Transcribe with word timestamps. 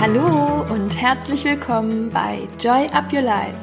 Hallo 0.00 0.64
und 0.72 0.90
herzlich 0.96 1.44
willkommen 1.44 2.10
bei 2.10 2.46
Joy 2.60 2.86
Up 2.92 3.12
Your 3.12 3.22
Life, 3.22 3.58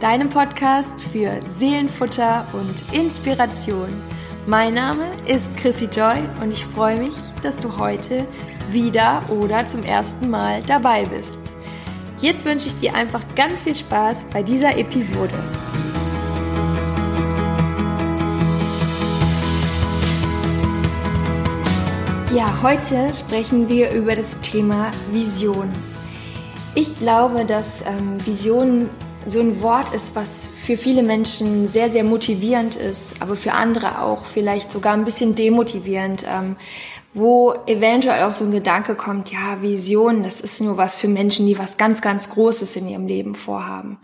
deinem 0.00 0.28
Podcast 0.28 0.90
für 1.12 1.38
Seelenfutter 1.54 2.48
und 2.52 2.92
Inspiration. 2.92 3.88
Mein 4.46 4.74
Name 4.74 5.10
ist 5.26 5.56
Chrissy 5.56 5.84
Joy 5.84 6.18
und 6.42 6.50
ich 6.50 6.64
freue 6.64 6.98
mich, 6.98 7.14
dass 7.42 7.56
du 7.56 7.78
heute 7.78 8.26
wieder 8.68 9.22
oder 9.28 9.68
zum 9.68 9.84
ersten 9.84 10.28
Mal 10.28 10.62
dabei 10.64 11.04
bist. 11.04 11.38
Jetzt 12.20 12.44
wünsche 12.44 12.66
ich 12.66 12.78
dir 12.80 12.94
einfach 12.96 13.22
ganz 13.36 13.62
viel 13.62 13.76
Spaß 13.76 14.26
bei 14.32 14.42
dieser 14.42 14.76
Episode. 14.76 15.38
Ja, 22.36 22.60
heute 22.62 23.14
sprechen 23.14 23.70
wir 23.70 23.92
über 23.92 24.14
das 24.14 24.38
Thema 24.42 24.90
Vision. 25.10 25.72
Ich 26.74 26.98
glaube, 26.98 27.46
dass 27.46 27.80
ähm, 27.80 28.18
Vision 28.26 28.90
so 29.24 29.40
ein 29.40 29.62
Wort 29.62 29.94
ist, 29.94 30.14
was 30.14 30.46
für 30.46 30.76
viele 30.76 31.02
Menschen 31.02 31.66
sehr, 31.66 31.88
sehr 31.88 32.04
motivierend 32.04 32.76
ist, 32.76 33.22
aber 33.22 33.36
für 33.36 33.52
andere 33.52 34.02
auch 34.02 34.26
vielleicht 34.26 34.70
sogar 34.70 34.92
ein 34.92 35.06
bisschen 35.06 35.34
demotivierend, 35.34 36.26
ähm, 36.28 36.56
wo 37.14 37.54
eventuell 37.64 38.24
auch 38.24 38.34
so 38.34 38.44
ein 38.44 38.50
Gedanke 38.50 38.96
kommt, 38.96 39.32
ja, 39.32 39.62
Vision, 39.62 40.22
das 40.22 40.42
ist 40.42 40.60
nur 40.60 40.76
was 40.76 40.94
für 40.94 41.08
Menschen, 41.08 41.46
die 41.46 41.58
was 41.58 41.78
ganz, 41.78 42.02
ganz 42.02 42.28
Großes 42.28 42.76
in 42.76 42.86
ihrem 42.86 43.06
Leben 43.06 43.34
vorhaben. 43.34 43.96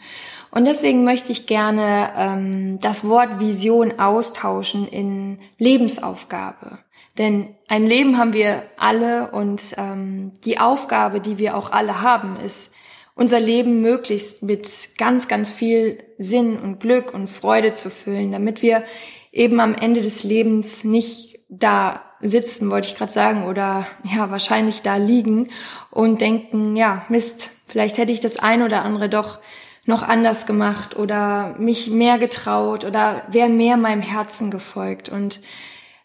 Und 0.55 0.67
deswegen 0.67 1.03
möchte 1.05 1.33
ich 1.33 1.47
gerne 1.47 2.11
ähm, 2.15 2.79
das 2.79 3.09
Wort 3.09 3.41
Vision 3.41 3.99
austauschen 3.99 4.87
in 4.87 5.39
Lebensaufgabe. 5.57 6.79
Denn 7.17 7.55
ein 7.69 7.87
Leben 7.87 8.19
haben 8.19 8.35
wir 8.35 8.63
alle 8.77 9.31
und 9.31 9.63
ähm, 9.79 10.33
die 10.45 10.59
Aufgabe, 10.59 11.21
die 11.21 11.39
wir 11.39 11.57
auch 11.57 11.73
alle 11.73 12.03
haben, 12.03 12.37
ist, 12.37 12.71
unser 13.15 13.41
Leben 13.41 13.81
möglichst 13.81 14.43
mit 14.43 14.69
ganz, 14.99 15.27
ganz 15.27 15.53
viel 15.53 16.05
Sinn 16.19 16.59
und 16.59 16.81
Glück 16.81 17.15
und 17.15 17.29
Freude 17.29 17.73
zu 17.73 17.89
füllen, 17.89 18.31
damit 18.31 18.61
wir 18.61 18.85
eben 19.33 19.59
am 19.59 19.75
Ende 19.75 20.03
des 20.03 20.23
Lebens 20.23 20.85
nicht 20.85 21.41
da 21.49 22.03
sitzen, 22.21 22.71
wollte 22.71 22.89
ich 22.89 22.95
gerade 22.95 23.13
sagen, 23.13 23.45
oder 23.45 23.87
ja, 24.05 24.31
wahrscheinlich 24.31 24.83
da 24.83 24.97
liegen 24.97 25.49
und 25.91 26.21
denken, 26.21 26.77
ja, 26.77 27.07
Mist, 27.09 27.51
vielleicht 27.67 27.97
hätte 27.97 28.13
ich 28.13 28.21
das 28.21 28.39
ein 28.39 28.63
oder 28.63 28.85
andere 28.85 29.09
doch 29.09 29.39
noch 29.85 30.03
anders 30.03 30.47
gemacht 30.47 30.97
oder 30.97 31.55
mich 31.59 31.91
mehr 31.91 32.19
getraut 32.19 32.85
oder 32.85 33.23
wäre 33.29 33.49
mehr 33.49 33.77
meinem 33.77 34.03
Herzen 34.03 34.51
gefolgt. 34.51 35.09
Und 35.09 35.41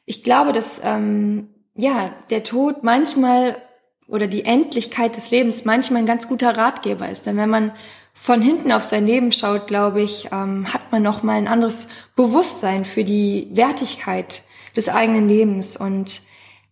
ich 0.06 0.24
glaube, 0.24 0.52
dass 0.52 0.82
ähm, 0.84 1.50
ja 1.76 2.12
der 2.30 2.44
Tod 2.44 2.84
manchmal 2.84 3.58
oder 4.08 4.28
die 4.28 4.46
Endlichkeit 4.46 5.16
des 5.16 5.32
Lebens 5.32 5.66
manchmal 5.66 6.02
ein 6.02 6.08
ganz 6.08 6.28
guter 6.28 6.58
Ratgeber 6.58 7.10
ist. 7.10 7.26
Denn 7.26 7.38
wenn 7.38 7.50
man 7.50 7.72
von 8.14 8.42
hinten 8.42 8.72
auf 8.72 8.84
sein 8.84 9.06
Leben 9.06 9.32
schaut, 9.32 9.68
glaube 9.68 10.02
ich, 10.02 10.30
ähm, 10.32 10.74
hat 10.74 10.92
man 10.92 11.04
noch 11.04 11.24
mal 11.24 11.38
ein 11.38 11.48
anderes 11.48 11.88
Bewusstsein 12.16 12.84
für 12.84 13.04
die 13.04 13.48
Wertigkeit 13.52 14.44
des 14.76 14.90
eigenen 14.90 15.28
Lebens. 15.28 15.78
Und 15.78 16.22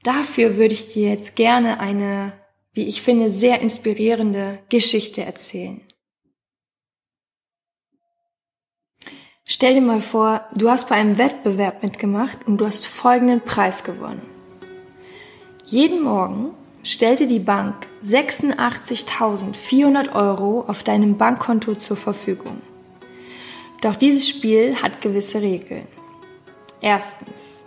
dafür 0.03 0.57
würde 0.57 0.73
ich 0.73 0.89
dir 0.93 1.09
jetzt 1.09 1.35
gerne 1.35 1.79
eine, 1.79 2.33
wie 2.73 2.87
ich 2.87 3.01
finde, 3.01 3.29
sehr 3.29 3.61
inspirierende 3.61 4.59
Geschichte 4.69 5.23
erzählen. 5.23 5.81
Stell 9.47 9.75
dir 9.75 9.81
mal 9.81 10.01
vor, 10.01 10.43
du 10.55 10.71
hast 10.71 10.89
bei 10.89 10.95
einem 10.95 11.19
Wettbewerb 11.19 11.83
mitgemacht 11.83 12.39
und 12.47 12.57
du 12.57 12.65
hast 12.65 12.87
folgenden 12.87 13.41
Preis 13.41 13.83
gewonnen. 13.83 14.23
Jeden 15.67 16.01
Morgen 16.01 16.55
stellte 16.81 17.27
die 17.27 17.37
Bank 17.37 17.75
86.400 18.03 20.15
Euro 20.15 20.65
auf 20.67 20.81
deinem 20.81 21.19
Bankkonto 21.19 21.75
zur 21.75 21.95
Verfügung. 21.95 22.59
Doch 23.81 23.95
dieses 23.95 24.27
Spiel 24.27 24.81
hat 24.81 25.01
gewisse 25.01 25.41
Regeln. 25.41 25.87
Erstens. 26.81 27.59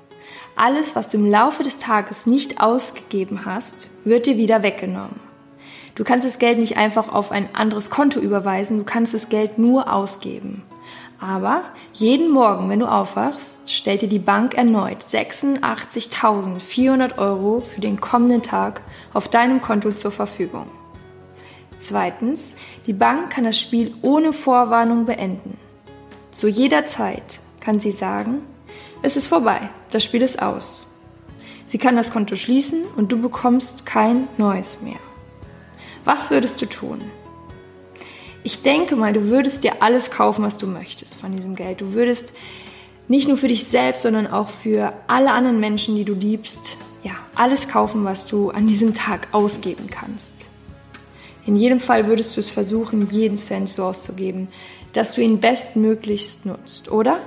Alles, 0.56 0.96
was 0.96 1.10
du 1.10 1.18
im 1.18 1.30
Laufe 1.30 1.62
des 1.62 1.78
Tages 1.78 2.26
nicht 2.26 2.60
ausgegeben 2.60 3.44
hast, 3.44 3.88
wird 4.02 4.26
dir 4.26 4.36
wieder 4.36 4.64
weggenommen. 4.64 5.20
Du 5.94 6.02
kannst 6.02 6.26
das 6.26 6.40
Geld 6.40 6.58
nicht 6.58 6.76
einfach 6.76 7.08
auf 7.08 7.30
ein 7.30 7.54
anderes 7.54 7.88
Konto 7.88 8.18
überweisen, 8.18 8.78
du 8.78 8.84
kannst 8.84 9.14
das 9.14 9.28
Geld 9.28 9.58
nur 9.58 9.92
ausgeben. 9.92 10.64
Aber 11.20 11.64
jeden 11.94 12.30
Morgen, 12.30 12.70
wenn 12.70 12.78
du 12.78 12.86
aufwachst, 12.86 13.62
stellt 13.66 14.02
dir 14.02 14.08
die 14.08 14.20
Bank 14.20 14.54
erneut 14.54 15.02
86.400 15.02 17.18
Euro 17.18 17.60
für 17.60 17.80
den 17.80 18.00
kommenden 18.00 18.42
Tag 18.42 18.82
auf 19.12 19.26
deinem 19.28 19.60
Konto 19.60 19.90
zur 19.90 20.12
Verfügung. 20.12 20.66
Zweitens, 21.80 22.54
die 22.86 22.92
Bank 22.92 23.30
kann 23.30 23.42
das 23.44 23.58
Spiel 23.58 23.94
ohne 24.02 24.32
Vorwarnung 24.32 25.06
beenden. 25.06 25.58
Zu 26.30 26.46
jeder 26.48 26.86
Zeit 26.86 27.40
kann 27.60 27.80
sie 27.80 27.90
sagen, 27.90 28.42
es 29.02 29.16
ist 29.16 29.26
vorbei, 29.26 29.70
das 29.90 30.04
Spiel 30.04 30.22
ist 30.22 30.40
aus. 30.40 30.86
Sie 31.66 31.78
kann 31.78 31.96
das 31.96 32.12
Konto 32.12 32.36
schließen 32.36 32.84
und 32.96 33.10
du 33.12 33.20
bekommst 33.20 33.86
kein 33.86 34.28
neues 34.38 34.80
mehr. 34.80 35.00
Was 36.04 36.30
würdest 36.30 36.62
du 36.62 36.66
tun? 36.66 37.00
Ich 38.48 38.62
denke 38.62 38.96
mal, 38.96 39.12
du 39.12 39.26
würdest 39.26 39.62
dir 39.62 39.82
alles 39.82 40.10
kaufen, 40.10 40.42
was 40.42 40.56
du 40.56 40.66
möchtest 40.66 41.16
von 41.16 41.36
diesem 41.36 41.54
Geld. 41.54 41.82
Du 41.82 41.92
würdest 41.92 42.32
nicht 43.06 43.28
nur 43.28 43.36
für 43.36 43.48
dich 43.48 43.64
selbst, 43.64 44.00
sondern 44.00 44.26
auch 44.26 44.48
für 44.48 44.94
alle 45.06 45.32
anderen 45.32 45.60
Menschen, 45.60 45.96
die 45.96 46.04
du 46.06 46.14
liebst, 46.14 46.78
ja, 47.04 47.12
alles 47.34 47.68
kaufen, 47.68 48.06
was 48.06 48.26
du 48.26 48.48
an 48.48 48.66
diesem 48.66 48.94
Tag 48.94 49.28
ausgeben 49.32 49.90
kannst. 49.90 50.32
In 51.44 51.56
jedem 51.56 51.78
Fall 51.78 52.06
würdest 52.06 52.38
du 52.38 52.40
es 52.40 52.48
versuchen, 52.48 53.10
jeden 53.10 53.36
Cent 53.36 53.68
so 53.68 53.84
auszugeben, 53.84 54.48
dass 54.94 55.12
du 55.12 55.20
ihn 55.20 55.40
bestmöglichst 55.40 56.46
nutzt, 56.46 56.90
oder? 56.90 57.20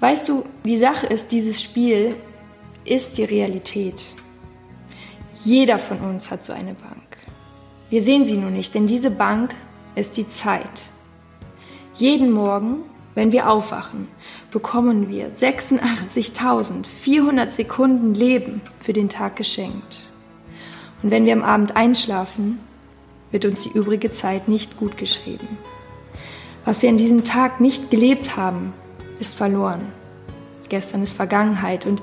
Weißt 0.00 0.28
du, 0.28 0.44
die 0.64 0.76
Sache 0.76 1.06
ist, 1.06 1.30
dieses 1.30 1.62
Spiel 1.62 2.16
ist 2.84 3.16
die 3.16 3.24
Realität. 3.24 4.06
Jeder 5.44 5.78
von 5.78 6.00
uns 6.00 6.32
hat 6.32 6.44
so 6.44 6.52
eine 6.52 6.74
Bank. 6.74 7.10
Wir 7.90 8.00
sehen 8.02 8.24
sie 8.24 8.36
nur 8.36 8.52
nicht, 8.52 8.76
denn 8.76 8.86
diese 8.86 9.10
Bank 9.10 9.52
ist 9.96 10.16
die 10.16 10.28
Zeit. 10.28 10.62
Jeden 11.96 12.30
Morgen, 12.30 12.84
wenn 13.16 13.32
wir 13.32 13.50
aufwachen, 13.50 14.06
bekommen 14.52 15.08
wir 15.08 15.32
86.400 15.32 17.50
Sekunden 17.50 18.14
Leben 18.14 18.60
für 18.78 18.92
den 18.92 19.08
Tag 19.08 19.34
geschenkt. 19.34 19.98
Und 21.02 21.10
wenn 21.10 21.24
wir 21.24 21.32
am 21.32 21.42
Abend 21.42 21.74
einschlafen, 21.74 22.60
wird 23.32 23.44
uns 23.44 23.64
die 23.64 23.76
übrige 23.76 24.12
Zeit 24.12 24.46
nicht 24.46 24.76
gut 24.76 24.96
geschrieben. 24.96 25.58
Was 26.64 26.82
wir 26.82 26.90
an 26.90 26.96
diesem 26.96 27.24
Tag 27.24 27.60
nicht 27.60 27.90
gelebt 27.90 28.36
haben, 28.36 28.72
ist 29.18 29.34
verloren. 29.34 29.80
Gestern 30.68 31.02
ist 31.02 31.14
Vergangenheit 31.14 31.86
und 31.86 32.00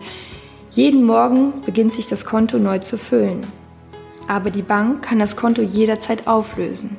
jeden 0.71 1.05
Morgen 1.05 1.61
beginnt 1.65 1.93
sich 1.93 2.07
das 2.07 2.25
Konto 2.25 2.59
neu 2.59 2.79
zu 2.79 2.97
füllen 2.97 3.39
aber 4.27 4.51
die 4.51 4.61
Bank 4.61 5.03
kann 5.03 5.19
das 5.19 5.35
Konto 5.35 5.61
jederzeit 5.61 6.27
auflösen, 6.27 6.97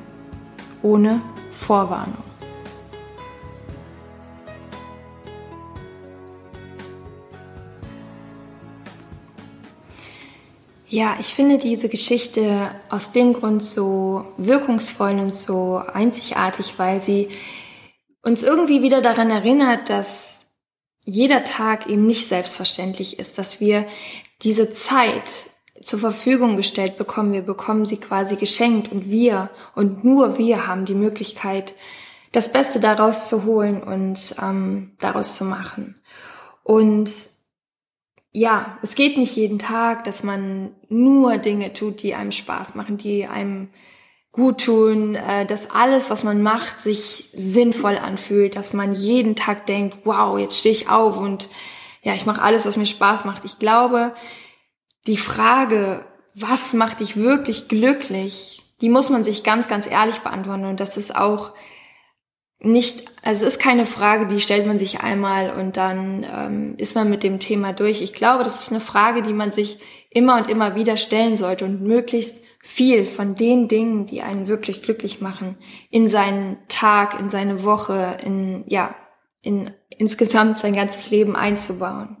ohne 0.81 1.21
Vorwarnung. 1.53 2.23
Ja, 10.91 11.17
ich 11.19 11.27
finde 11.27 11.59
diese 11.59 11.87
Geschichte 11.87 12.71
aus 12.89 13.11
dem 13.11 13.33
Grund 13.33 13.63
so 13.63 14.25
wirkungsvoll 14.37 15.19
und 15.19 15.35
so 15.35 15.83
einzigartig, 15.93 16.73
weil 16.77 17.03
sie 17.03 17.29
uns 18.23 18.41
irgendwie 18.41 18.81
wieder 18.81 19.01
daran 19.01 19.29
erinnert, 19.29 19.91
dass 19.91 20.47
jeder 21.05 21.43
Tag 21.43 21.87
eben 21.87 22.07
nicht 22.07 22.27
selbstverständlich 22.27 23.19
ist, 23.19 23.37
dass 23.37 23.59
wir 23.59 23.85
diese 24.41 24.71
Zeit, 24.71 25.48
zur 25.81 25.99
Verfügung 25.99 26.57
gestellt 26.57 26.97
bekommen. 26.97 27.33
Wir 27.33 27.41
bekommen 27.41 27.85
sie 27.85 27.97
quasi 27.97 28.35
geschenkt 28.35 28.91
und 28.91 29.09
wir 29.09 29.49
und 29.75 30.03
nur 30.03 30.37
wir 30.37 30.67
haben 30.67 30.85
die 30.85 30.95
Möglichkeit, 30.95 31.73
das 32.31 32.51
Beste 32.51 32.79
daraus 32.79 33.29
zu 33.29 33.45
holen 33.45 33.81
und 33.81 34.35
ähm, 34.41 34.91
daraus 34.99 35.35
zu 35.35 35.45
machen. 35.45 35.95
Und 36.63 37.09
ja, 38.31 38.77
es 38.83 38.93
geht 38.95 39.17
nicht 39.17 39.35
jeden 39.35 39.57
Tag, 39.57 40.03
dass 40.03 40.21
man 40.23 40.75
nur 40.87 41.37
Dinge 41.37 41.73
tut, 41.73 42.03
die 42.03 42.13
einem 42.13 42.31
Spaß 42.31 42.75
machen, 42.75 42.97
die 42.97 43.25
einem 43.25 43.69
gut 44.31 44.65
tun, 44.65 45.15
äh, 45.15 45.45
dass 45.47 45.71
alles, 45.71 46.11
was 46.11 46.23
man 46.23 46.43
macht, 46.43 46.81
sich 46.81 47.31
sinnvoll 47.33 47.97
anfühlt, 47.97 48.55
dass 48.55 48.73
man 48.73 48.93
jeden 48.93 49.35
Tag 49.35 49.65
denkt, 49.65 49.97
wow, 50.03 50.37
jetzt 50.37 50.59
stehe 50.59 50.73
ich 50.73 50.89
auf 50.89 51.17
und 51.17 51.49
ja, 52.03 52.13
ich 52.13 52.25
mache 52.25 52.41
alles, 52.41 52.65
was 52.65 52.77
mir 52.77 52.85
Spaß 52.85 53.25
macht. 53.25 53.43
Ich 53.43 53.59
glaube, 53.59 54.13
die 55.07 55.17
Frage, 55.17 56.05
was 56.35 56.73
macht 56.73 56.99
dich 56.99 57.17
wirklich 57.17 57.67
glücklich, 57.67 58.63
die 58.81 58.89
muss 58.89 59.09
man 59.09 59.23
sich 59.23 59.43
ganz, 59.43 59.67
ganz 59.67 59.87
ehrlich 59.87 60.19
beantworten. 60.19 60.65
Und 60.65 60.79
das 60.79 60.97
ist 60.97 61.15
auch 61.15 61.51
nicht, 62.61 63.05
also 63.23 63.45
es 63.45 63.53
ist 63.53 63.61
keine 63.61 63.85
Frage, 63.85 64.27
die 64.27 64.41
stellt 64.41 64.67
man 64.67 64.79
sich 64.79 65.01
einmal 65.01 65.51
und 65.51 65.77
dann 65.77 66.25
ähm, 66.29 66.75
ist 66.77 66.95
man 66.95 67.09
mit 67.09 67.23
dem 67.23 67.39
Thema 67.39 67.73
durch. 67.73 68.01
Ich 68.01 68.13
glaube, 68.13 68.43
das 68.43 68.61
ist 68.61 68.71
eine 68.71 68.81
Frage, 68.81 69.21
die 69.21 69.33
man 69.33 69.51
sich 69.51 69.79
immer 70.09 70.37
und 70.37 70.49
immer 70.49 70.75
wieder 70.75 70.97
stellen 70.97 71.37
sollte 71.37 71.65
und 71.65 71.81
möglichst 71.81 72.43
viel 72.61 73.05
von 73.05 73.35
den 73.35 73.69
Dingen, 73.69 74.05
die 74.05 74.21
einen 74.21 74.47
wirklich 74.47 74.81
glücklich 74.81 75.21
machen, 75.21 75.57
in 75.89 76.09
seinen 76.09 76.57
Tag, 76.67 77.17
in 77.17 77.29
seine 77.29 77.63
Woche, 77.63 78.17
in, 78.25 78.63
ja, 78.67 78.93
in 79.41 79.71
insgesamt 79.89 80.59
sein 80.59 80.75
ganzes 80.75 81.09
Leben 81.09 81.35
einzubauen. 81.35 82.17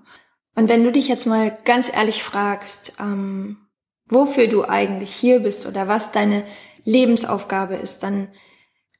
Und 0.55 0.69
wenn 0.69 0.83
du 0.83 0.91
dich 0.91 1.07
jetzt 1.07 1.25
mal 1.25 1.57
ganz 1.65 1.91
ehrlich 1.93 2.23
fragst, 2.23 2.93
ähm, 2.99 3.57
wofür 4.07 4.47
du 4.47 4.65
eigentlich 4.65 5.11
hier 5.11 5.39
bist 5.39 5.65
oder 5.65 5.87
was 5.87 6.11
deine 6.11 6.43
Lebensaufgabe 6.83 7.75
ist, 7.75 8.03
dann 8.03 8.29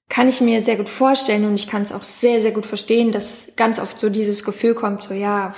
kann 0.10 0.28
ich 0.28 0.42
mir 0.42 0.62
sehr 0.62 0.76
gut 0.76 0.90
vorstellen 0.90 1.46
und 1.46 1.56
ich 1.56 1.68
kann 1.68 1.84
es 1.84 1.92
auch 1.92 2.04
sehr, 2.04 2.42
sehr 2.42 2.52
gut 2.52 2.66
verstehen, 2.66 3.12
dass 3.12 3.54
ganz 3.56 3.80
oft 3.80 4.00
so 4.00 4.10
dieses 4.10 4.44
Gefühl 4.44 4.74
kommt, 4.74 5.04
so 5.04 5.14
ja, 5.14 5.54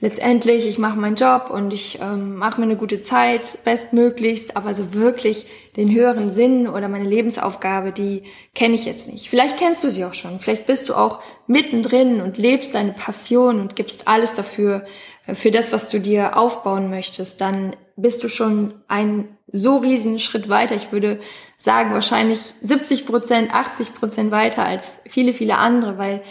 letztendlich, 0.00 0.66
ich 0.66 0.78
mache 0.78 0.98
meinen 0.98 1.16
Job 1.16 1.50
und 1.50 1.72
ich 1.72 1.98
ähm, 2.00 2.36
mache 2.36 2.60
mir 2.60 2.66
eine 2.66 2.76
gute 2.76 3.02
Zeit, 3.02 3.58
bestmöglichst, 3.64 4.56
aber 4.56 4.74
so 4.74 4.92
wirklich 4.92 5.46
den 5.76 5.90
höheren 5.90 6.34
Sinn 6.34 6.68
oder 6.68 6.88
meine 6.88 7.08
Lebensaufgabe, 7.08 7.92
die 7.92 8.24
kenne 8.54 8.74
ich 8.74 8.84
jetzt 8.84 9.10
nicht. 9.10 9.28
Vielleicht 9.28 9.56
kennst 9.56 9.84
du 9.84 9.90
sie 9.90 10.04
auch 10.04 10.14
schon, 10.14 10.38
vielleicht 10.38 10.66
bist 10.66 10.88
du 10.88 10.94
auch 10.94 11.20
mittendrin 11.46 12.20
und 12.20 12.38
lebst 12.38 12.74
deine 12.74 12.92
Passion 12.92 13.60
und 13.60 13.76
gibst 13.76 14.06
alles 14.06 14.34
dafür, 14.34 14.84
äh, 15.26 15.34
für 15.34 15.50
das, 15.50 15.72
was 15.72 15.88
du 15.88 16.00
dir 16.00 16.36
aufbauen 16.36 16.90
möchtest, 16.90 17.40
dann 17.40 17.74
bist 17.96 18.22
du 18.22 18.28
schon 18.28 18.74
einen 18.88 19.36
so 19.50 19.78
riesen 19.78 20.18
Schritt 20.18 20.48
weiter. 20.48 20.74
Ich 20.74 20.92
würde 20.92 21.18
sagen, 21.56 21.94
wahrscheinlich 21.94 22.40
70 22.62 23.06
Prozent, 23.06 23.54
80 23.54 23.94
Prozent 23.94 24.30
weiter 24.30 24.66
als 24.66 24.98
viele, 25.06 25.32
viele 25.32 25.56
andere, 25.56 25.96
weil, 25.96 26.22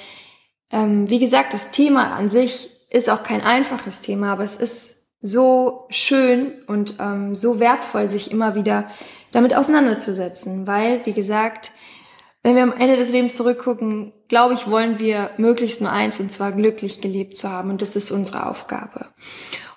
ähm, 0.72 1.10
wie 1.10 1.20
gesagt, 1.20 1.54
das 1.54 1.72
Thema 1.72 2.14
an 2.14 2.30
sich 2.30 2.70
ist 2.90 3.10
auch 3.10 3.24
kein 3.24 3.42
einfaches 3.42 4.00
Thema, 4.00 4.34
aber 4.34 4.44
es 4.44 4.58
ist 4.58 4.98
so 5.22 5.86
schön 5.90 6.54
und 6.68 6.96
ähm, 7.00 7.36
so 7.36 7.60
wertvoll, 7.60 8.10
sich 8.10 8.32
immer 8.32 8.56
wieder 8.56 8.90
damit 9.32 9.56
auseinanderzusetzen, 9.56 10.68
weil, 10.68 11.06
wie 11.06 11.14
gesagt, 11.14 11.72
wenn 12.44 12.56
wir 12.56 12.64
am 12.64 12.74
Ende 12.74 12.96
des 12.96 13.12
Lebens 13.12 13.36
zurückgucken, 13.36 14.14
glaube 14.28 14.54
ich, 14.54 14.70
wollen 14.70 15.00
wir 15.00 15.32
möglichst 15.38 15.82
nur 15.82 15.92
eins, 15.92 16.20
und 16.20 16.32
zwar 16.32 16.52
glücklich 16.52 17.02
gelebt 17.02 17.38
zu 17.38 17.50
haben. 17.50 17.72
Und 17.72 17.82
das 17.82 17.96
ist 17.96 18.12
unsere 18.12 18.48
Aufgabe. 18.48 19.08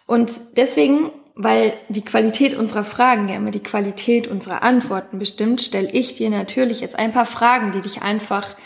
Und 0.06 0.56
deswegen 0.58 1.11
weil 1.40 1.75
die 1.88 2.04
Qualität 2.04 2.56
unserer 2.56 2.82
Fragen 2.82 3.28
ja 3.28 3.37
immer 3.37 3.52
die 3.52 3.62
Qualität 3.62 4.26
unserer 4.26 4.64
Antworten 4.64 5.20
bestimmt, 5.20 5.62
stelle 5.62 5.88
ich 5.88 6.16
dir 6.16 6.31
natürlich 6.31 6.81
jetzt 6.81 6.99
ein 6.99 7.12
paar 7.12 7.26
Fragen, 7.26 7.70
die 7.70 7.81
dich 7.81 8.02
einfach, 8.02 8.56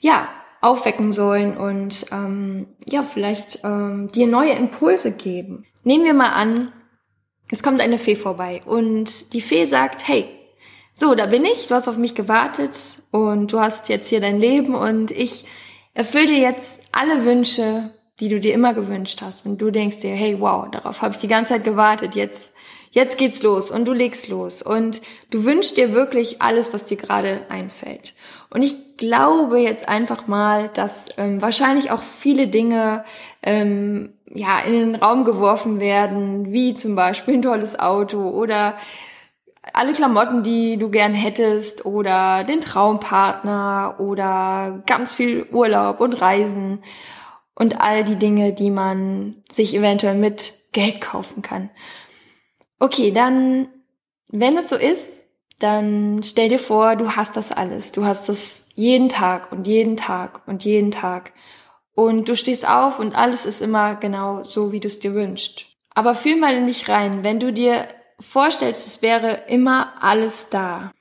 ja, 0.00 0.28
aufwecken 0.60 1.12
sollen 1.12 1.56
und 1.56 2.06
ähm, 2.12 2.66
ja, 2.88 3.02
vielleicht 3.02 3.60
ähm, 3.64 4.10
dir 4.12 4.26
neue 4.26 4.52
Impulse 4.52 5.12
geben. 5.12 5.66
Nehmen 5.84 6.04
wir 6.04 6.14
mal 6.14 6.32
an, 6.32 6.72
es 7.50 7.62
kommt 7.62 7.80
eine 7.80 7.98
Fee 7.98 8.16
vorbei 8.16 8.62
und 8.64 9.32
die 9.32 9.40
Fee 9.40 9.66
sagt, 9.66 10.08
hey, 10.08 10.28
so, 10.94 11.14
da 11.14 11.26
bin 11.26 11.44
ich, 11.44 11.68
du 11.68 11.74
hast 11.74 11.88
auf 11.88 11.98
mich 11.98 12.14
gewartet 12.14 12.72
und 13.10 13.52
du 13.52 13.60
hast 13.60 13.88
jetzt 13.88 14.08
hier 14.08 14.20
dein 14.20 14.40
Leben 14.40 14.74
und 14.74 15.10
ich 15.10 15.44
erfülle 15.94 16.26
dir 16.26 16.38
jetzt 16.38 16.80
alle 16.90 17.24
Wünsche, 17.24 17.90
die 18.18 18.28
du 18.28 18.40
dir 18.40 18.54
immer 18.54 18.72
gewünscht 18.72 19.20
hast 19.22 19.44
und 19.44 19.58
du 19.58 19.70
denkst 19.70 19.98
dir, 20.00 20.14
hey, 20.14 20.40
wow, 20.40 20.66
darauf 20.70 21.02
habe 21.02 21.14
ich 21.14 21.20
die 21.20 21.28
ganze 21.28 21.54
Zeit 21.54 21.64
gewartet, 21.64 22.14
jetzt 22.14 22.52
jetzt 22.90 23.18
geht's 23.18 23.42
los 23.42 23.70
und 23.70 23.84
du 23.84 23.92
legst 23.92 24.28
los 24.28 24.62
und 24.62 25.00
du 25.30 25.44
wünschst 25.44 25.76
dir 25.76 25.92
wirklich 25.92 26.42
alles, 26.42 26.72
was 26.72 26.86
dir 26.86 26.96
gerade 26.96 27.40
einfällt. 27.48 28.14
Und 28.50 28.62
ich 28.62 28.96
glaube 28.96 29.58
jetzt 29.58 29.88
einfach 29.88 30.26
mal, 30.26 30.68
dass 30.72 31.06
ähm, 31.16 31.42
wahrscheinlich 31.42 31.90
auch 31.90 32.02
viele 32.02 32.48
Dinge 32.48 33.04
ähm, 33.42 34.14
ja 34.32 34.60
in 34.60 34.72
den 34.72 34.94
Raum 34.94 35.24
geworfen 35.24 35.80
werden, 35.80 36.52
wie 36.52 36.74
zum 36.74 36.96
Beispiel 36.96 37.34
ein 37.34 37.42
tolles 37.42 37.78
Auto 37.78 38.30
oder 38.30 38.74
alle 39.72 39.92
Klamotten, 39.92 40.42
die 40.42 40.76
du 40.76 40.90
gern 40.90 41.12
hättest 41.12 41.84
oder 41.84 42.44
den 42.44 42.60
Traumpartner 42.60 43.96
oder 43.98 44.82
ganz 44.86 45.12
viel 45.12 45.46
Urlaub 45.50 46.00
und 46.00 46.14
Reisen 46.14 46.78
und 47.54 47.80
all 47.80 48.04
die 48.04 48.16
Dinge, 48.16 48.52
die 48.52 48.70
man 48.70 49.42
sich 49.50 49.74
eventuell 49.74 50.14
mit 50.14 50.54
Geld 50.72 51.00
kaufen 51.00 51.42
kann. 51.42 51.70
Okay, 52.78 53.10
dann, 53.10 53.68
wenn 54.28 54.56
es 54.56 54.68
so 54.68 54.76
ist, 54.76 55.20
dann 55.58 56.22
stell 56.22 56.50
dir 56.50 56.58
vor, 56.58 56.96
du 56.96 57.16
hast 57.16 57.36
das 57.36 57.52
alles. 57.52 57.92
Du 57.92 58.04
hast 58.04 58.28
das 58.28 58.68
jeden 58.74 59.08
Tag 59.08 59.52
und 59.52 59.66
jeden 59.66 59.96
Tag 59.96 60.42
und 60.46 60.64
jeden 60.64 60.90
Tag. 60.90 61.32
Und 61.94 62.28
du 62.28 62.36
stehst 62.36 62.68
auf 62.68 62.98
und 62.98 63.16
alles 63.16 63.46
ist 63.46 63.62
immer 63.62 63.94
genau 63.94 64.44
so, 64.44 64.72
wie 64.72 64.80
du 64.80 64.86
es 64.86 64.98
dir 64.98 65.14
wünschst. 65.14 65.66
Aber 65.94 66.14
fühl 66.14 66.36
mal 66.36 66.54
in 66.54 66.66
dich 66.66 66.90
rein, 66.90 67.24
wenn 67.24 67.40
du 67.40 67.52
dir 67.52 67.88
vorstellst, 68.20 68.86
es 68.86 69.00
wäre 69.00 69.44
immer 69.48 69.94
alles 70.02 70.48
da. 70.50 70.92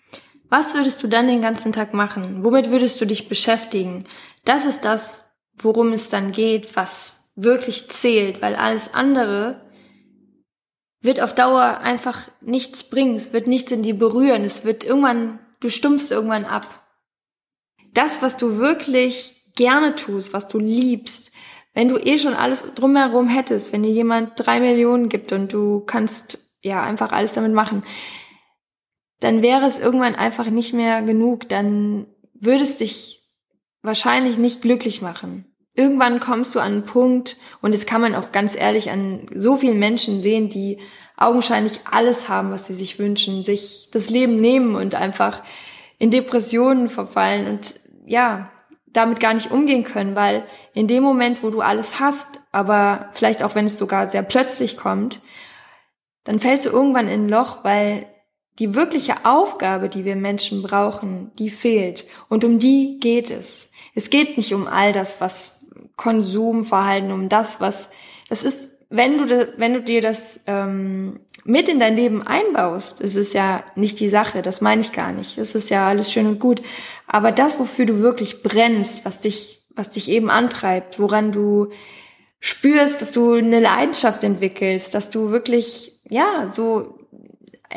Was 0.50 0.74
würdest 0.74 1.04
du 1.04 1.07
dann 1.07 1.27
den 1.27 1.42
ganzen 1.42 1.74
Tag 1.74 1.94
machen? 1.94 2.45
Womit 2.45 2.72
würdest 2.72 3.01
du 3.01 3.06
dich 3.06 3.27
beschäftigen? 3.27 4.06
Das 4.45 4.66
ist 4.66 4.86
das, 4.86 5.25
worum 5.57 5.92
es 5.92 6.07
dann 6.07 6.31
geht, 6.31 6.77
was 6.77 7.31
wirklich 7.36 7.89
zählt, 7.89 8.42
weil 8.42 8.56
alles 8.56 8.94
andere 8.94 9.64
wird 11.06 11.22
auf 11.22 11.36
Dauer 11.36 11.80
einfach 11.80 12.28
nichts 12.42 12.84
bringen, 12.84 13.16
es 13.16 13.34
wird 13.34 13.48
nichts 13.48 13.72
in 13.72 13.84
dir 13.84 13.98
berühren, 13.98 14.44
es 14.44 14.66
wird 14.66 14.84
irgendwann, 14.84 15.40
du 15.60 15.69
stumpfst 15.69 16.12
irgendwann 16.12 16.46
ab. 16.46 16.68
Das, 17.94 18.22
was 18.22 18.38
du 18.38 18.57
wirklich 18.57 19.52
gerne 19.56 19.96
tust, 19.96 20.34
was 20.34 20.48
du 20.48 20.60
liebst, 20.60 21.31
wenn 21.74 21.90
du 21.90 21.98
eh 21.98 22.18
schon 22.18 22.34
alles 22.34 22.66
drumherum 22.75 23.28
hättest, 23.28 23.74
wenn 23.74 23.84
dir 23.84 23.92
jemand 23.92 24.34
drei 24.36 24.60
Millionen 24.60 25.10
gibt 25.10 25.31
und 25.31 25.52
du 25.54 25.81
kannst 25.81 26.40
ja 26.62 26.81
einfach 26.84 27.12
alles 27.12 27.34
damit 27.34 27.54
machen, 27.54 27.84
dann 29.19 29.42
wäre 29.42 29.66
es 29.66 29.80
irgendwann 29.80 30.16
einfach 30.16 30.50
nicht 30.50 30.74
mehr 30.74 31.01
genug, 31.01 31.48
dann 31.50 32.08
würdest 32.34 32.80
dich 32.80 33.24
wahrscheinlich 33.81 34.38
nicht 34.38 34.62
glücklich 34.62 35.01
machen. 35.01 35.55
Irgendwann 35.75 36.19
kommst 36.19 36.56
du 36.56 36.60
an 36.60 36.72
einen 36.72 36.86
Punkt, 36.86 37.38
und 37.62 37.74
das 37.74 37.86
kann 37.86 38.01
man 38.01 38.16
auch 38.16 38.31
ganz 38.31 38.56
ehrlich 38.56 38.92
an 38.92 39.27
so 39.33 39.57
vielen 39.57 39.77
Menschen 39.77 40.22
sehen, 40.22 40.50
die 40.50 40.80
augenscheinlich 41.18 41.81
alles 41.89 42.30
haben, 42.30 42.51
was 42.51 42.68
sie 42.68 42.74
sich 42.74 42.98
wünschen, 42.98 43.44
sich 43.44 43.89
das 43.92 44.10
Leben 44.10 44.39
nehmen 44.39 44.75
und 44.75 44.95
einfach 44.95 45.42
in 45.98 46.12
Depressionen 46.12 46.89
verfallen 46.89 47.48
und 47.48 47.75
ja, 48.06 48.51
damit 48.88 49.19
gar 49.19 49.33
nicht 49.33 49.51
umgehen 49.51 49.83
können, 49.83 50.16
weil 50.16 50.45
in 50.74 50.88
dem 50.88 51.04
Moment, 51.04 51.44
wo 51.44 51.50
du 51.50 51.62
alles 51.62 52.00
hast, 52.00 52.39
aber 52.51 53.10
vielleicht 53.13 53.44
auch 53.44 53.56
wenn 53.56 53.66
es 53.66 53.77
sogar 53.77 54.07
sehr 54.07 54.24
plötzlich 54.24 54.77
kommt, 54.77 55.22
dann 56.24 56.39
fällst 56.39 56.65
du 56.65 56.70
irgendwann 56.70 57.08
in 57.08 57.25
ein 57.25 57.29
Loch, 57.29 57.63
weil 57.63 58.08
die 58.60 58.74
wirkliche 58.74 59.25
Aufgabe, 59.25 59.89
die 59.89 60.05
wir 60.05 60.15
Menschen 60.15 60.62
brauchen, 60.62 61.32
die 61.38 61.50
fehlt. 61.50 62.05
Und 62.29 62.46
um 62.46 62.58
die 62.58 63.00
geht 63.01 63.29
es. 63.29 63.70
Es 63.94 64.10
geht 64.10 64.38
nicht 64.38 64.53
um 64.53 64.67
all 64.67 64.94
das, 64.94 65.20
was 65.20 65.64
Konsumverhalten, 65.96 67.12
um 67.12 67.30
das, 67.30 67.62
was, 67.62 67.90
das 68.30 68.44
ist, 68.44 68.68
wenn 68.90 69.18
du, 69.18 69.54
wenn 69.58 69.74
du 69.74 69.82
dir 69.82 70.02
das 70.02 70.40
ähm, 70.48 71.20
mit 71.44 71.68
in 71.68 71.80
dein 71.80 71.96
Leben 71.96 72.25
einbaust, 72.25 73.02
ist 73.02 73.16
es 73.16 73.34
ja 73.34 73.64
nicht 73.75 74.00
die 74.00 74.10
Sache, 74.10 74.42
das 74.42 74.62
meine 74.62 74.82
ich 74.82 74.92
gar 74.92 75.12
nicht. 75.12 75.38
Es 75.38 75.56
ist 75.56 75.70
ja 75.70 75.88
alles 75.88 76.12
schön 76.12 76.28
und 76.28 76.40
gut. 76.40 76.62
Aber 77.08 77.32
das, 77.32 77.60
wofür 77.60 77.86
du 77.86 78.00
wirklich 78.00 78.42
brennst, 78.42 79.06
was 79.06 79.20
dich, 79.20 79.64
was 79.75 79.92
dich 79.92 80.10
eben 80.10 80.30
antreibt, 80.30 81.00
woran 81.00 81.32
du 81.32 81.70
spürst, 82.40 83.02
dass 83.02 83.12
du 83.12 83.34
eine 83.34 83.60
Leidenschaft 83.60 84.24
entwickelst, 84.24 84.94
dass 84.94 85.10
du 85.10 85.32
wirklich, 85.32 86.00
ja, 86.10 86.48
so 86.52 86.95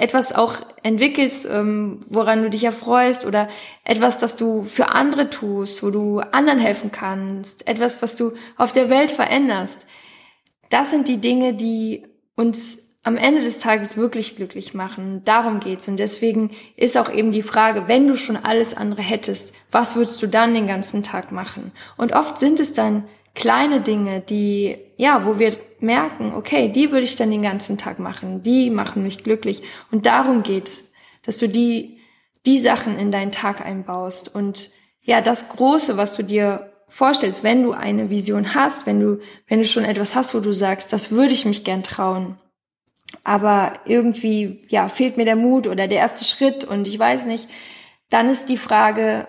etwas 0.00 0.33
auch 0.33 0.57
entwickelst, 0.83 1.47
ähm, 1.50 2.00
woran 2.09 2.43
du 2.43 2.50
dich 2.50 2.64
erfreust 2.64 3.25
oder 3.26 3.49
etwas, 3.85 4.19
das 4.19 4.37
du 4.37 4.62
für 4.62 4.90
andere 4.90 5.31
tust, 5.31 5.83
wo 5.83 5.90
du 5.90 6.21
anderen 6.21 6.59
helfen 6.59 6.90
kannst, 6.93 7.67
etwas, 7.67 8.00
was 8.02 8.17
du 8.17 8.33
auf 8.57 8.73
der 8.73 8.90
Welt 8.90 9.11
veränderst. 9.11 9.78
Das 10.71 10.90
sind 10.90 11.09
die 11.09 11.19
Dinge, 11.19 11.55
die 11.55 12.07
uns 12.35 12.88
am 13.02 13.17
Ende 13.17 13.40
des 13.40 13.59
Tages 13.59 13.97
wirklich 13.97 14.37
glücklich 14.37 14.75
machen. 14.75 15.23
Darum 15.25 15.61
geht's. 15.61 15.88
Und 15.88 15.99
deswegen 15.99 16.50
ist 16.76 16.99
auch 16.99 17.11
eben 17.11 17.33
die 17.33 17.43
Frage, 17.43 17.88
wenn 17.88 18.07
du 18.07 18.17
schon 18.17 18.37
alles 18.37 18.75
andere 18.75 19.00
hättest, 19.00 19.55
was 19.71 19.97
würdest 19.97 20.21
du 20.23 20.26
dann 20.26 20.52
den 20.52 20.67
ganzen 20.67 21.02
Tag 21.02 21.33
machen? 21.33 21.73
Und 21.97 22.12
oft 22.12 22.37
sind 22.37 22.61
es 22.61 22.75
dann 22.75 23.05
kleine 23.35 23.80
Dinge, 23.80 24.20
die, 24.20 24.76
ja, 24.97 25.25
wo 25.25 25.38
wir 25.38 25.56
merken, 25.80 26.32
okay, 26.35 26.68
die 26.68 26.90
würde 26.90 27.04
ich 27.04 27.16
dann 27.16 27.30
den 27.30 27.42
ganzen 27.42 27.78
Tag 27.78 27.99
machen, 27.99 28.42
die 28.42 28.70
machen 28.70 29.02
mich 29.02 29.23
glücklich. 29.23 29.62
Und 29.90 30.06
darum 30.06 30.42
geht's, 30.42 30.92
dass 31.25 31.38
du 31.38 31.49
die, 31.49 31.99
die 32.47 32.58
Sachen 32.58 32.99
in 32.99 33.12
deinen 33.12 33.32
Tag 33.32 33.64
einbaust. 33.64 34.35
Und 34.35 34.70
ja, 35.02 35.20
das 35.20 35.49
Große, 35.49 35.97
was 35.97 36.16
du 36.16 36.25
dir 36.25 36.73
vorstellst, 36.88 37.44
wenn 37.44 37.62
du 37.62 37.73
eine 37.73 38.11
Vision 38.11 38.54
hast, 38.54 38.87
wenn 38.87 39.00
du, 39.00 39.20
wenn 39.47 39.61
du 39.61 39.66
schon 39.66 39.85
etwas 39.85 40.14
hast, 40.14 40.35
wo 40.35 40.40
du 40.40 40.52
sagst, 40.52 40.92
das 40.92 41.11
würde 41.11 41.35
ich 41.35 41.44
mich 41.44 41.64
gern 41.64 41.82
trauen. 41.82 42.37
Aber 43.25 43.75
irgendwie, 43.85 44.62
ja, 44.68 44.88
fehlt 44.88 45.16
mir 45.16 45.25
der 45.25 45.37
Mut 45.37 45.66
oder 45.66 45.87
der 45.87 45.99
erste 45.99 46.25
Schritt 46.25 46.64
und 46.64 46.88
ich 46.88 46.99
weiß 46.99 47.26
nicht, 47.26 47.49
dann 48.11 48.28
ist 48.28 48.49
die 48.49 48.56
Frage, 48.56 49.28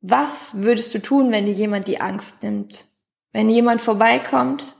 was 0.00 0.62
würdest 0.62 0.94
du 0.94 1.00
tun, 1.00 1.32
wenn 1.32 1.46
dir 1.46 1.52
jemand 1.52 1.88
die 1.88 2.00
Angst 2.00 2.42
nimmt? 2.42 2.84
Wenn 3.36 3.50
jemand 3.50 3.82
vorbeikommt, 3.82 4.74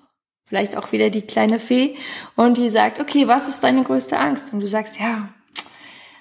vielleicht 0.47 0.79
auch 0.79 0.91
wieder 0.91 1.11
die 1.11 1.21
kleine 1.21 1.61
Fee, 1.61 1.97
und 2.37 2.57
die 2.57 2.71
sagt, 2.71 3.01
okay, 3.01 3.29
was 3.29 3.49
ist 3.49 3.63
deine 3.63 3.85
größte 3.85 4.19
Angst? 4.19 4.51
Und 4.51 4.61
du 4.61 4.67
sagst, 4.67 4.99
ja, 4.99 5.29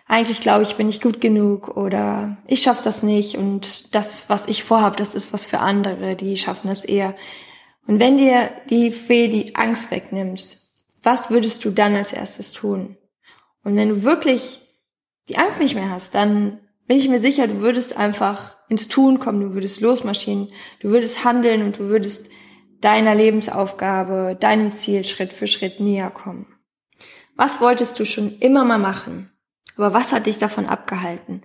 eigentlich 0.05 0.41
glaube 0.41 0.63
ich, 0.63 0.75
bin 0.75 0.89
ich 0.89 0.99
gut 0.99 1.21
genug 1.21 1.77
oder 1.77 2.35
ich 2.45 2.61
schaffe 2.61 2.83
das 2.83 3.03
nicht 3.03 3.37
und 3.37 3.95
das, 3.95 4.27
was 4.27 4.49
ich 4.49 4.65
vorhabe, 4.65 4.97
das 4.97 5.15
ist 5.15 5.31
was 5.31 5.47
für 5.47 5.59
andere, 5.59 6.17
die 6.17 6.35
schaffen 6.35 6.67
das 6.67 6.83
eher. 6.83 7.15
Und 7.87 8.01
wenn 8.01 8.17
dir 8.17 8.49
die 8.69 8.91
Fee 8.91 9.29
die 9.29 9.55
Angst 9.55 9.89
wegnimmt, 9.89 10.57
was 11.03 11.29
würdest 11.29 11.63
du 11.63 11.69
dann 11.69 11.95
als 11.95 12.11
erstes 12.11 12.51
tun? 12.51 12.97
Und 13.63 13.77
wenn 13.77 13.87
du 13.87 14.03
wirklich 14.03 14.59
die 15.29 15.37
Angst 15.37 15.61
nicht 15.61 15.75
mehr 15.75 15.89
hast, 15.89 16.13
dann 16.13 16.59
bin 16.87 16.97
ich 16.97 17.09
mir 17.09 17.19
sicher, 17.19 17.47
du 17.47 17.61
würdest 17.61 17.97
einfach 17.97 18.57
ins 18.69 18.87
Tun 18.87 19.19
kommen, 19.19 19.41
du 19.41 19.53
würdest 19.53 19.81
losmarschieren, 19.81 20.49
du 20.79 20.89
würdest 20.89 21.23
handeln 21.23 21.63
und 21.63 21.79
du 21.79 21.89
würdest 21.89 22.29
deiner 22.81 23.15
Lebensaufgabe, 23.15 24.37
deinem 24.39 24.73
Ziel 24.73 25.03
Schritt 25.03 25.33
für 25.33 25.47
Schritt 25.47 25.79
näher 25.79 26.09
kommen. 26.09 26.47
Was 27.35 27.59
wolltest 27.61 27.99
du 27.99 28.05
schon 28.05 28.37
immer 28.39 28.63
mal 28.63 28.79
machen? 28.79 29.31
Aber 29.75 29.93
was 29.93 30.13
hat 30.13 30.25
dich 30.25 30.37
davon 30.37 30.67
abgehalten? 30.67 31.41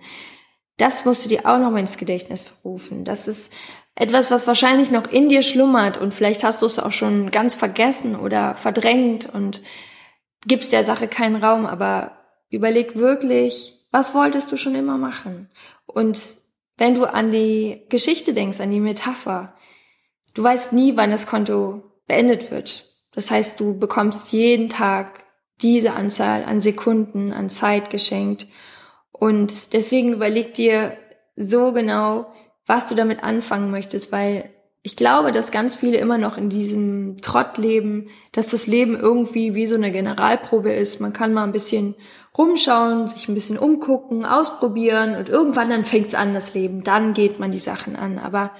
Das 0.77 1.05
musst 1.05 1.25
du 1.25 1.29
dir 1.29 1.45
auch 1.45 1.57
noch 1.57 1.71
mal 1.71 1.79
ins 1.79 1.97
Gedächtnis 1.97 2.61
rufen. 2.63 3.03
Das 3.03 3.27
ist 3.27 3.51
etwas, 3.95 4.31
was 4.31 4.47
wahrscheinlich 4.47 4.89
noch 4.89 5.11
in 5.11 5.29
dir 5.29 5.41
schlummert 5.41 5.97
und 5.97 6.13
vielleicht 6.13 6.43
hast 6.43 6.61
du 6.61 6.65
es 6.65 6.79
auch 6.79 6.91
schon 6.91 7.29
ganz 7.31 7.55
vergessen 7.55 8.15
oder 8.15 8.55
verdrängt 8.55 9.31
und 9.31 9.61
gibst 10.47 10.71
der 10.71 10.83
Sache 10.83 11.07
keinen 11.07 11.43
Raum, 11.43 11.65
aber 11.65 12.17
überleg 12.49 12.95
wirklich, 12.95 13.80
was 13.91 14.13
wolltest 14.13 14.51
du 14.51 14.57
schon 14.57 14.75
immer 14.75 14.97
machen? 14.97 15.49
Und 15.85 16.19
wenn 16.77 16.95
du 16.95 17.05
an 17.05 17.31
die 17.31 17.85
Geschichte 17.89 18.33
denkst, 18.33 18.59
an 18.59 18.71
die 18.71 18.79
Metapher, 18.79 19.53
du 20.33 20.43
weißt 20.43 20.73
nie, 20.73 20.97
wann 20.97 21.11
das 21.11 21.27
Konto 21.27 21.83
beendet 22.07 22.51
wird. 22.51 22.87
Das 23.13 23.29
heißt, 23.29 23.59
du 23.59 23.77
bekommst 23.77 24.31
jeden 24.31 24.69
Tag 24.69 25.25
diese 25.61 25.93
Anzahl 25.93 26.43
an 26.43 26.61
Sekunden, 26.61 27.33
an 27.33 27.49
Zeit 27.49 27.89
geschenkt. 27.89 28.47
Und 29.11 29.73
deswegen 29.73 30.13
überleg 30.13 30.53
dir 30.53 30.97
so 31.35 31.71
genau, 31.73 32.33
was 32.65 32.87
du 32.87 32.95
damit 32.95 33.23
anfangen 33.23 33.69
möchtest, 33.69 34.11
weil 34.11 34.49
ich 34.83 34.95
glaube, 34.95 35.31
dass 35.31 35.51
ganz 35.51 35.75
viele 35.75 35.97
immer 35.97 36.17
noch 36.17 36.37
in 36.37 36.49
diesem 36.49 37.17
Trott 37.21 37.57
leben, 37.57 38.09
dass 38.31 38.49
das 38.49 38.65
Leben 38.65 38.99
irgendwie 38.99 39.53
wie 39.53 39.67
so 39.67 39.75
eine 39.75 39.91
Generalprobe 39.91 40.71
ist. 40.71 40.99
Man 40.99 41.13
kann 41.13 41.33
mal 41.33 41.43
ein 41.43 41.51
bisschen 41.51 41.93
rumschauen, 42.37 43.09
sich 43.09 43.27
ein 43.27 43.35
bisschen 43.35 43.57
umgucken, 43.57 44.25
ausprobieren 44.25 45.15
und 45.15 45.29
irgendwann 45.29 45.69
dann 45.69 45.85
fängt's 45.85 46.13
an, 46.13 46.33
das 46.33 46.53
Leben. 46.53 46.83
Dann 46.83 47.13
geht 47.13 47.39
man 47.39 47.51
die 47.51 47.59
Sachen 47.59 47.95
an. 47.95 48.19
Aber 48.19 48.51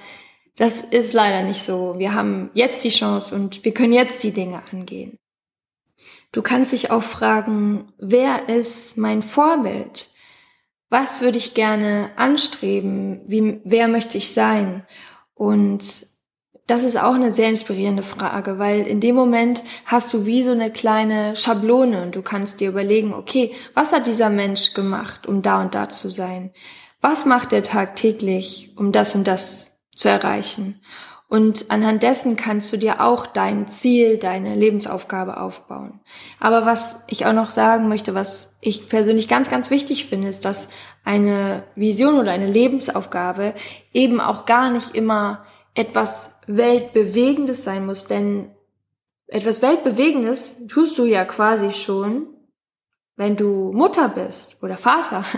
das 0.58 0.82
ist 0.82 1.14
leider 1.14 1.44
nicht 1.44 1.64
so. 1.64 1.96
Wir 1.98 2.14
haben 2.14 2.52
jetzt 2.54 2.84
die 2.84 2.90
Chance 2.90 3.34
und 3.34 3.64
wir 3.64 3.74
können 3.74 3.94
jetzt 3.94 4.24
die 4.24 4.32
Dinge 4.32 4.62
angehen. 4.72 5.18
Du 6.32 6.42
kannst 6.42 6.72
dich 6.72 6.92
auch 6.92 7.04
fragen, 7.04 7.92
wer 7.98 8.48
ist 8.48 8.98
mein 8.98 9.22
Vorbild? 9.22 10.08
Was 10.90 11.22
würde 11.22 11.38
ich 11.38 11.54
gerne 11.54 12.12
anstreben? 12.16 13.22
Wie, 13.26 13.62
wer 13.64 13.88
möchte 13.88 14.18
ich 14.18 14.34
sein? 14.34 14.86
Und 15.34 16.11
das 16.68 16.84
ist 16.84 16.98
auch 16.98 17.16
eine 17.16 17.32
sehr 17.32 17.50
inspirierende 17.50 18.04
Frage, 18.04 18.60
weil 18.60 18.88
in 18.88 19.00
dem 19.02 19.16
Moment 19.16 19.64
hast 19.86 20.14
du 20.14 20.26
wie 20.26 20.44
so 20.44 20.52
eine 20.52 20.72
kleine 20.72 21.36
Schablone 21.36 22.04
und 22.04 22.16
du 22.16 22.22
kannst 22.22 22.60
dir 22.60 22.70
überlegen, 22.70 23.14
okay, 23.14 23.52
was 23.74 23.92
hat 23.92 24.08
dieser 24.08 24.30
Mensch 24.30 24.74
gemacht, 24.74 25.28
um 25.28 25.42
da 25.42 25.62
und 25.62 25.76
da 25.76 25.90
zu 25.90 26.10
sein? 26.10 26.52
Was 27.02 27.26
macht 27.26 27.52
er 27.52 27.64
tagtäglich, 27.64 28.74
um 28.78 28.92
das 28.92 29.16
und 29.16 29.28
das 29.28 29.72
zu 29.96 30.08
erreichen? 30.08 30.80
Und 31.32 31.72
anhand 31.72 32.04
dessen 32.04 32.36
kannst 32.36 32.74
du 32.74 32.78
dir 32.78 33.00
auch 33.00 33.26
dein 33.26 33.70
Ziel, 33.70 34.18
deine 34.18 34.54
Lebensaufgabe 34.54 35.40
aufbauen. 35.40 36.02
Aber 36.42 36.66
was 36.66 36.98
ich 37.08 37.26
auch 37.26 37.32
noch 37.32 37.50
sagen 37.50 37.88
möchte, 37.88 38.14
was 38.14 38.50
ich 38.60 38.90
persönlich 38.90 39.30
ganz, 39.30 39.50
ganz 39.50 39.72
wichtig 39.72 40.08
finde, 40.08 40.28
ist, 40.28 40.44
dass 40.44 40.68
eine 41.06 41.64
Vision 41.76 42.20
oder 42.20 42.34
eine 42.34 42.52
Lebensaufgabe 42.52 43.54
eben 43.94 44.20
auch 44.20 44.46
gar 44.46 44.72
nicht 44.72 44.94
immer 44.94 45.46
etwas 45.74 46.32
Weltbewegendes 46.48 47.64
sein 47.64 47.86
muss, 47.86 48.06
denn 48.06 48.52
etwas 49.28 49.62
Weltbewegendes 49.62 50.68
tust 50.68 50.98
du 50.98 51.06
ja 51.06 51.24
quasi 51.26 51.72
schon, 51.72 52.28
wenn 53.16 53.38
du 53.38 53.72
Mutter 53.72 54.10
bist 54.10 54.62
oder 54.62 54.78
Vater. 54.78 55.26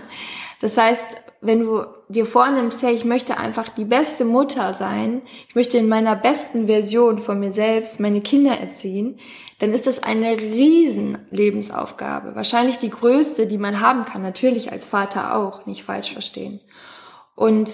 Das 0.61 0.77
heißt, 0.77 1.03
wenn 1.41 1.59
du 1.59 1.83
dir 2.07 2.25
vornimmst, 2.25 2.83
hey, 2.83 2.95
ich 2.95 3.03
möchte 3.03 3.35
einfach 3.35 3.67
die 3.67 3.83
beste 3.83 4.23
Mutter 4.23 4.71
sein, 4.71 5.21
ich 5.49 5.55
möchte 5.55 5.77
in 5.77 5.89
meiner 5.89 6.15
besten 6.15 6.67
Version 6.67 7.17
von 7.17 7.37
mir 7.37 7.51
selbst 7.51 7.99
meine 7.99 8.21
Kinder 8.21 8.57
erziehen, 8.57 9.19
dann 9.59 9.73
ist 9.73 9.87
das 9.87 10.01
eine 10.01 10.37
riesen 10.37 11.17
Lebensaufgabe. 11.31 12.35
Wahrscheinlich 12.35 12.79
die 12.79 12.89
größte, 12.89 13.45
die 13.45 13.57
man 13.57 13.81
haben 13.81 14.05
kann, 14.05 14.21
natürlich 14.21 14.71
als 14.71 14.85
Vater 14.85 15.35
auch, 15.35 15.65
nicht 15.65 15.83
falsch 15.83 16.13
verstehen. 16.13 16.61
Und 17.35 17.69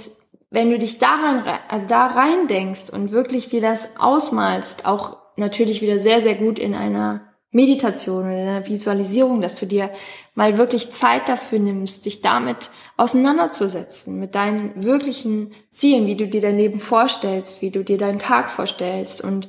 wenn 0.52 0.72
du 0.72 0.80
dich 0.80 0.98
daran, 0.98 1.44
also 1.68 1.88
da 1.88 2.08
rein 2.08 2.48
denkst 2.48 2.90
und 2.92 3.12
wirklich 3.12 3.50
dir 3.50 3.62
das 3.62 4.00
ausmalst, 4.00 4.86
auch 4.86 5.18
natürlich 5.36 5.82
wieder 5.82 6.00
sehr, 6.00 6.22
sehr 6.22 6.36
gut 6.36 6.60
in 6.60 6.76
einer 6.76 7.22
Meditation 7.52 8.26
oder 8.26 8.38
einer 8.38 8.68
Visualisierung, 8.68 9.42
dass 9.42 9.60
du 9.60 9.66
dir 9.66 9.92
mal 10.36 10.58
wirklich 10.58 10.92
Zeit 10.92 11.28
dafür 11.28 11.60
nimmst, 11.60 12.06
dich 12.06 12.22
damit 12.22 12.70
auseinanderzusetzen, 12.98 14.20
mit 14.20 14.36
deinen 14.36 14.84
wirklichen 14.84 15.52
Zielen, 15.72 16.06
wie 16.06 16.16
du 16.16 16.28
dir 16.28 16.42
dein 16.42 16.58
Leben 16.58 16.80
vorstellst, 16.80 17.62
wie 17.62 17.72
du 17.72 17.84
dir 17.84 17.98
deinen 17.98 18.20
Tag 18.20 18.52
vorstellst 18.52 19.24
und 19.24 19.48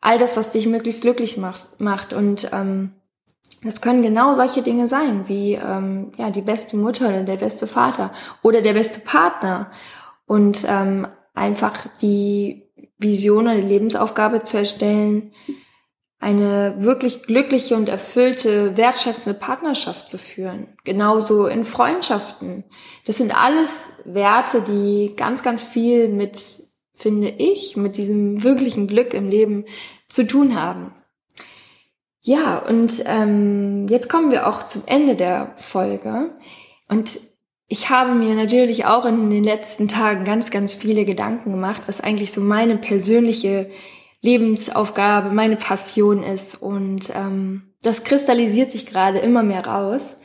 all 0.00 0.18
das, 0.18 0.36
was 0.36 0.50
dich 0.50 0.66
möglichst 0.66 1.02
glücklich 1.02 1.36
macht. 1.36 1.80
macht. 1.80 2.12
Und 2.12 2.50
ähm, 2.52 2.92
das 3.62 3.80
können 3.80 4.02
genau 4.02 4.34
solche 4.34 4.62
Dinge 4.62 4.86
sein, 4.86 5.26
wie 5.26 5.54
ähm, 5.54 6.12
ja 6.16 6.30
die 6.30 6.42
beste 6.42 6.76
Mutter 6.76 7.08
oder 7.08 7.24
der 7.24 7.36
beste 7.36 7.66
Vater 7.66 8.12
oder 8.42 8.60
der 8.60 8.74
beste 8.74 9.00
Partner. 9.00 9.70
Und 10.26 10.64
ähm, 10.68 11.06
einfach 11.34 11.86
die 12.00 12.66
Vision 12.98 13.46
die 13.46 13.66
Lebensaufgabe 13.66 14.42
zu 14.42 14.58
erstellen, 14.58 15.32
eine 16.18 16.76
wirklich 16.78 17.22
glückliche 17.22 17.76
und 17.76 17.88
erfüllte, 17.88 18.76
wertschätzende 18.76 19.38
Partnerschaft 19.38 20.08
zu 20.08 20.18
führen. 20.18 20.68
Genauso 20.84 21.46
in 21.46 21.64
Freundschaften. 21.64 22.64
Das 23.04 23.18
sind 23.18 23.36
alles 23.36 23.90
Werte, 24.04 24.62
die 24.62 25.14
ganz, 25.14 25.42
ganz 25.42 25.62
viel 25.62 26.08
mit, 26.08 26.38
finde 26.94 27.28
ich, 27.28 27.76
mit 27.76 27.96
diesem 27.96 28.42
wirklichen 28.42 28.86
Glück 28.86 29.12
im 29.12 29.28
Leben 29.28 29.66
zu 30.08 30.26
tun 30.26 30.60
haben. 30.60 30.94
Ja, 32.22 32.58
und 32.58 33.04
ähm, 33.04 33.86
jetzt 33.88 34.08
kommen 34.08 34.32
wir 34.32 34.48
auch 34.48 34.64
zum 34.64 34.82
Ende 34.86 35.14
der 35.14 35.52
Folge. 35.58 36.34
Und 36.88 37.20
ich 37.68 37.90
habe 37.90 38.14
mir 38.14 38.34
natürlich 38.34 38.84
auch 38.84 39.04
in 39.04 39.30
den 39.30 39.42
letzten 39.42 39.88
Tagen 39.88 40.24
ganz, 40.24 40.50
ganz 40.50 40.74
viele 40.74 41.04
Gedanken 41.04 41.50
gemacht, 41.50 41.82
was 41.86 42.00
eigentlich 42.00 42.32
so 42.32 42.40
meine 42.40 42.76
persönliche 42.76 43.70
Lebensaufgabe, 44.22 45.34
meine 45.34 45.56
Passion 45.56 46.22
ist. 46.22 46.60
Und 46.62 47.10
ähm, 47.14 47.74
das 47.82 48.04
kristallisiert 48.04 48.70
sich 48.70 48.86
gerade 48.86 49.18
immer 49.18 49.42
mehr 49.42 49.66
raus. 49.66 50.16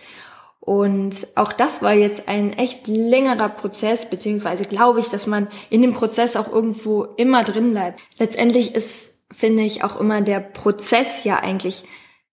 Und 0.60 1.28
auch 1.34 1.52
das 1.52 1.82
war 1.82 1.94
jetzt 1.94 2.28
ein 2.28 2.54
echt 2.54 2.88
längerer 2.88 3.50
Prozess, 3.50 4.08
beziehungsweise 4.08 4.66
glaube 4.66 5.00
ich, 5.00 5.10
dass 5.10 5.26
man 5.26 5.48
in 5.72 5.82
dem 5.82 5.94
Prozess 5.94 6.36
auch 6.36 6.52
irgendwo 6.52 7.04
immer 7.04 7.44
drin 7.44 7.72
bleibt. 7.72 8.00
Letztendlich 8.20 8.76
ist, 8.76 9.16
finde 9.32 9.64
ich, 9.64 9.84
auch 9.84 10.00
immer 10.00 10.22
der 10.22 10.40
Prozess 10.40 11.24
ja 11.24 11.38
eigentlich 11.38 11.86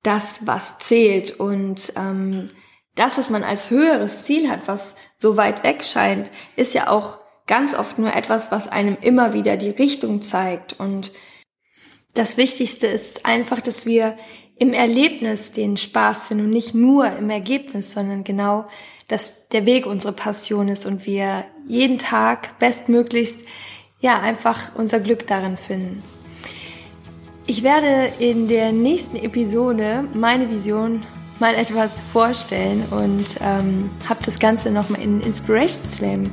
das, 0.02 0.40
was 0.44 0.78
zählt. 0.78 1.40
Und 1.40 1.94
ähm, 1.96 2.50
das, 2.98 3.16
was 3.18 3.30
man 3.30 3.44
als 3.44 3.70
höheres 3.70 4.24
Ziel 4.24 4.50
hat, 4.50 4.66
was 4.66 4.96
so 5.18 5.36
weit 5.36 5.62
weg 5.62 5.84
scheint, 5.84 6.30
ist 6.56 6.74
ja 6.74 6.88
auch 6.88 7.18
ganz 7.46 7.74
oft 7.74 7.98
nur 7.98 8.14
etwas, 8.14 8.50
was 8.50 8.68
einem 8.68 8.96
immer 9.00 9.32
wieder 9.32 9.56
die 9.56 9.70
Richtung 9.70 10.22
zeigt. 10.22 10.78
Und 10.78 11.12
das 12.14 12.36
Wichtigste 12.36 12.86
ist 12.86 13.24
einfach, 13.24 13.60
dass 13.60 13.86
wir 13.86 14.16
im 14.58 14.72
Erlebnis 14.72 15.52
den 15.52 15.76
Spaß 15.76 16.24
finden 16.24 16.46
und 16.46 16.50
nicht 16.50 16.74
nur 16.74 17.06
im 17.16 17.30
Ergebnis, 17.30 17.92
sondern 17.92 18.24
genau, 18.24 18.64
dass 19.06 19.48
der 19.48 19.64
Weg 19.64 19.86
unsere 19.86 20.12
Passion 20.12 20.68
ist 20.68 20.84
und 20.84 21.06
wir 21.06 21.44
jeden 21.66 21.98
Tag 21.98 22.58
bestmöglichst 22.58 23.38
ja 24.00 24.18
einfach 24.20 24.74
unser 24.74 25.00
Glück 25.00 25.26
darin 25.26 25.56
finden. 25.56 26.02
Ich 27.46 27.62
werde 27.62 28.12
in 28.18 28.48
der 28.48 28.72
nächsten 28.72 29.16
Episode 29.16 30.04
meine 30.12 30.50
Vision 30.50 31.06
mal 31.38 31.54
etwas 31.54 31.90
vorstellen 32.12 32.84
und 32.90 33.24
ähm, 33.40 33.90
habe 34.08 34.20
das 34.24 34.38
Ganze 34.38 34.70
nochmal 34.70 35.00
in 35.00 35.20
Inspiration 35.20 35.88
Slam 35.88 36.30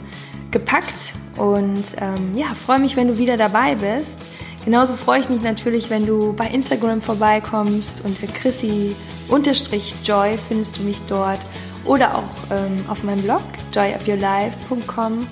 gepackt 0.52 1.14
und 1.38 1.84
ähm, 2.00 2.38
ja, 2.38 2.54
freue 2.54 2.80
mich, 2.80 2.96
wenn 2.96 3.08
du 3.08 3.18
wieder 3.18 3.38
dabei 3.38 3.76
bist. 3.76 4.20
Genauso 4.64 4.96
freue 4.96 5.20
ich 5.20 5.30
mich 5.30 5.42
natürlich, 5.42 5.90
wenn 5.92 6.08
du 6.08 6.34
bei 6.34 6.48
Instagram 6.48 7.02
vorbeikommst 7.02 8.02
unter 8.04 8.26
Chrissy-Joy 8.26 10.40
findest 10.48 10.80
du 10.80 10.84
mich 10.84 11.00
dort 11.08 11.40
oder 11.86 12.16
auch 12.16 12.24
ähm, 12.52 12.84
auf 12.88 13.04
meinem 13.04 13.22
Blog 13.22 13.44
joyupyourlife.com 13.74 15.28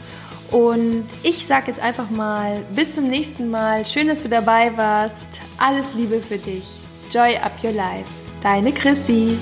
Und 0.51 1.05
ich 1.23 1.47
sage 1.47 1.71
jetzt 1.71 1.81
einfach 1.81 2.11
mal, 2.11 2.61
bis 2.75 2.95
zum 2.95 3.07
nächsten 3.07 3.49
Mal. 3.49 3.85
Schön, 3.85 4.07
dass 4.07 4.21
du 4.21 4.29
dabei 4.29 4.71
warst. 4.77 5.15
Alles 5.57 5.85
Liebe 5.95 6.19
für 6.19 6.37
dich. 6.37 6.65
Joy 7.11 7.37
up 7.37 7.53
your 7.63 7.71
life. 7.71 8.09
Deine 8.43 8.71
Chrissy. 8.71 9.39